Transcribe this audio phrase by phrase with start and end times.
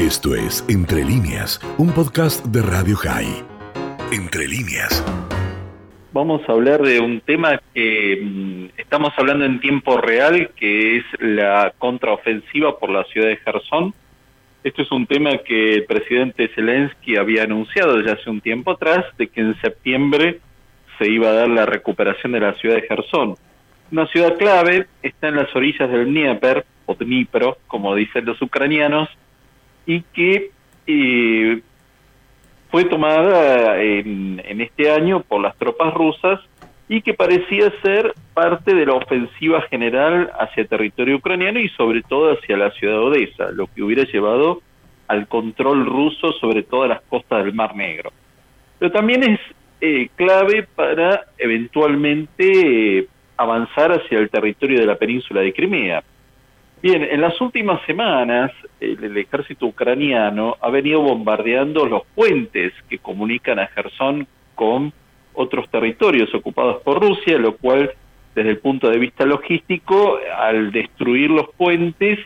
[0.00, 3.44] Esto es Entre líneas, un podcast de Radio High.
[4.10, 5.04] Entre líneas.
[6.14, 11.04] Vamos a hablar de un tema que mm, estamos hablando en tiempo real, que es
[11.18, 13.92] la contraofensiva por la ciudad de Gerson.
[14.64, 19.04] Esto es un tema que el presidente Zelensky había anunciado ya hace un tiempo atrás,
[19.18, 20.40] de que en septiembre
[20.98, 23.34] se iba a dar la recuperación de la ciudad de Gerson.
[23.92, 29.10] Una ciudad clave, está en las orillas del Dnieper, o Dnipro, como dicen los ucranianos,
[29.86, 30.50] y que
[30.86, 31.60] eh,
[32.70, 36.40] fue tomada en, en este año por las tropas rusas
[36.88, 42.32] y que parecía ser parte de la ofensiva general hacia territorio ucraniano y sobre todo
[42.32, 44.60] hacia la ciudad de Odessa, lo que hubiera llevado
[45.06, 48.12] al control ruso sobre todas las costas del Mar Negro.
[48.78, 49.40] Pero también es
[49.80, 53.06] eh, clave para eventualmente eh,
[53.36, 56.02] avanzar hacia el territorio de la península de Crimea.
[56.82, 63.58] Bien, en las últimas semanas el, ejército ucraniano ha venido bombardeando los puentes que comunican
[63.58, 64.90] a Gerson con
[65.34, 67.90] otros territorios ocupados por Rusia, lo cual
[68.34, 72.18] desde el punto de vista logístico, al destruir los puentes,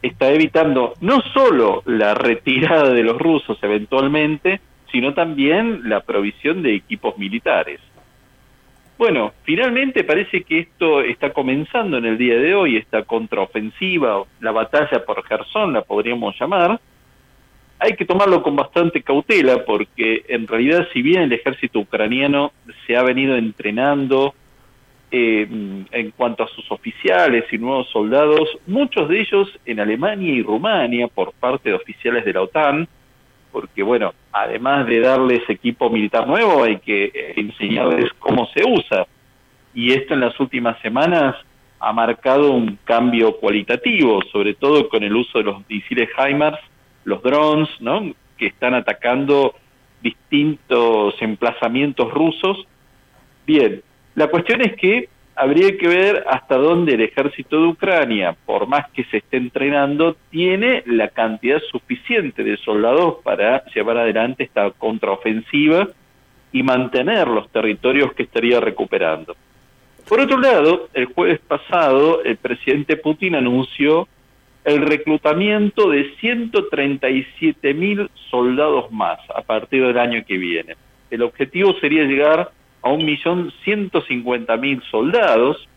[0.00, 4.60] está evitando no solo la retirada de los rusos eventualmente,
[4.92, 7.80] sino también la provisión de equipos militares.
[9.02, 14.52] Bueno, finalmente parece que esto está comenzando en el día de hoy, esta contraofensiva, la
[14.52, 16.80] batalla por Gerson, la podríamos llamar.
[17.80, 22.52] Hay que tomarlo con bastante cautela porque en realidad si bien el ejército ucraniano
[22.86, 24.34] se ha venido entrenando
[25.10, 25.48] eh,
[25.90, 31.08] en cuanto a sus oficiales y nuevos soldados, muchos de ellos en Alemania y Rumania
[31.08, 32.86] por parte de oficiales de la OTAN,
[33.50, 38.12] porque bueno, además de darles equipo militar nuevo, hay que eh, enseñarles
[39.74, 41.36] Y esto en las últimas semanas
[41.80, 46.60] ha marcado un cambio cualitativo, sobre todo con el uso de los misiles HIMARS,
[47.04, 48.14] los drones, ¿no?
[48.36, 49.54] que están atacando
[50.00, 52.66] distintos emplazamientos rusos.
[53.46, 53.82] Bien,
[54.14, 58.88] la cuestión es que habría que ver hasta dónde el ejército de Ucrania, por más
[58.90, 65.88] que se esté entrenando, tiene la cantidad suficiente de soldados para llevar adelante esta contraofensiva
[66.52, 69.34] y mantener los territorios que estaría recuperando.
[70.08, 74.08] Por otro lado, el jueves pasado el presidente Putin anunció
[74.64, 80.76] el reclutamiento de 137 mil soldados más a partir del año que viene.
[81.10, 82.50] El objetivo sería llegar
[82.82, 85.68] a un millón ciento cincuenta mil soldados.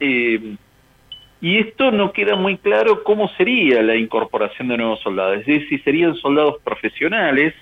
[0.00, 0.56] Eh,
[1.40, 5.68] y esto no queda muy claro cómo sería la incorporación de nuevos soldados, es decir,
[5.68, 7.52] si serían soldados profesionales,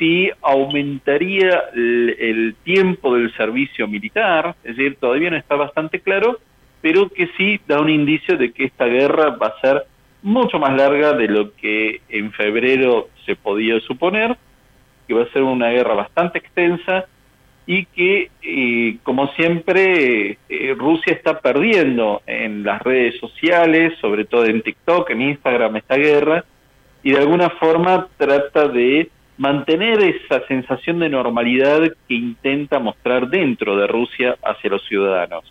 [0.00, 6.38] si aumentaría el, tiempo del servicio militar, es decir, todavía no está bastante claro,
[6.80, 9.84] pero que sí da un indicio de que esta guerra va a ser
[10.22, 14.36] mucho más larga de lo que en febrero se podía suponer,
[15.06, 17.04] que va a ser una guerra bastante extensa
[17.66, 24.46] y que, eh, como siempre, eh, Rusia está perdiendo en las redes sociales, sobre todo
[24.46, 26.44] en TikTok, en Instagram, esta guerra,
[27.02, 29.10] y de alguna forma trata de
[29.40, 35.50] mantener esa sensación de normalidad que intenta mostrar dentro de Rusia hacia los ciudadanos.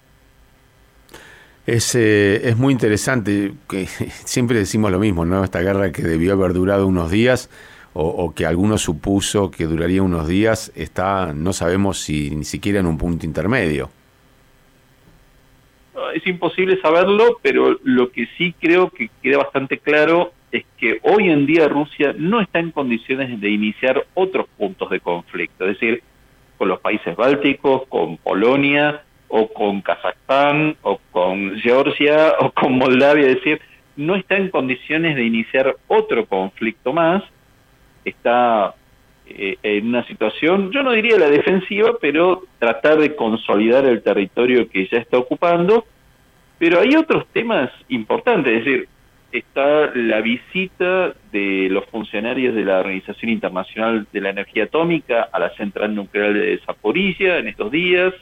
[1.66, 3.88] Es, eh, es muy interesante, que
[4.26, 5.44] siempre decimos lo mismo, ¿no?
[5.44, 7.50] Esta guerra que debió haber durado unos días,
[7.94, 12.86] o, que alguno supuso que duraría unos días, está, no sabemos si ni siquiera en
[12.86, 13.90] un punto intermedio.
[16.14, 21.30] Es imposible saberlo, pero lo que sí creo que queda bastante claro es que hoy
[21.30, 26.04] en día Rusia no está en condiciones de iniciar otros puntos de conflicto, es decir,
[26.58, 33.28] con los países bálticos, con Polonia, o con Kazajstán, o con Georgia, o con Moldavia,
[33.28, 33.62] es decir,
[33.96, 37.24] no está en condiciones de iniciar otro conflicto más,
[38.04, 38.74] está
[39.28, 44.68] eh, en una situación, yo no diría la defensiva, pero tratar de consolidar el territorio
[44.68, 45.86] que ya está ocupando.
[46.58, 48.90] Pero hay otros temas importantes, es decir,
[49.32, 55.40] está la visita de los funcionarios de la Organización Internacional de la Energía Atómica a
[55.40, 58.14] la central nuclear de Zaporilla en estos días.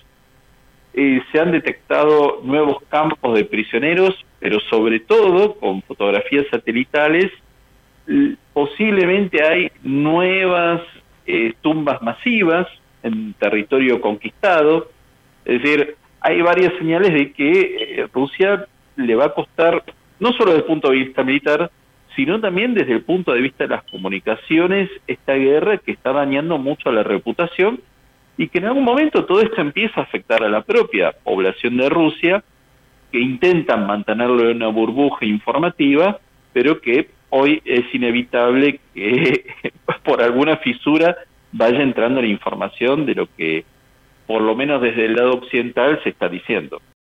[0.93, 7.31] Eh, se han detectado nuevos campos de prisioneros, pero sobre todo con fotografías satelitales
[8.53, 10.81] posiblemente hay nuevas
[11.25, 12.67] eh, tumbas masivas
[13.03, 14.89] en territorio conquistado,
[15.45, 17.51] es decir, hay varias señales de que
[17.99, 18.65] eh, Rusia
[18.95, 19.83] le va a costar,
[20.19, 21.71] no solo desde el punto de vista militar,
[22.15, 26.57] sino también desde el punto de vista de las comunicaciones, esta guerra que está dañando
[26.57, 27.79] mucho a la reputación
[28.37, 31.89] y que en algún momento todo esto empieza a afectar a la propia población de
[31.89, 32.43] Rusia,
[33.11, 36.19] que intentan mantenerlo en una burbuja informativa,
[36.53, 39.45] pero que hoy es inevitable que
[40.03, 41.17] por alguna fisura
[41.51, 43.63] vaya entrando la información de lo que,
[44.25, 46.81] por lo menos desde el lado occidental, se está diciendo.